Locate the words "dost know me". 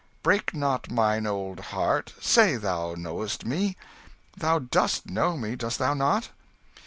4.57-5.55